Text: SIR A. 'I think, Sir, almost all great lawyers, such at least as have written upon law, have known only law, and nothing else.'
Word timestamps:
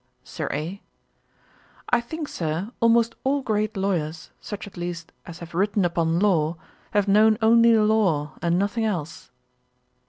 SIR 0.23 0.49
A. 0.51 0.81
'I 1.91 2.01
think, 2.01 2.27
Sir, 2.27 2.71
almost 2.79 3.13
all 3.23 3.43
great 3.43 3.77
lawyers, 3.77 4.31
such 4.41 4.65
at 4.65 4.75
least 4.75 5.11
as 5.27 5.37
have 5.37 5.53
written 5.53 5.85
upon 5.85 6.17
law, 6.17 6.57
have 6.89 7.07
known 7.07 7.37
only 7.39 7.77
law, 7.77 8.33
and 8.41 8.57
nothing 8.57 8.83
else.' 8.83 9.29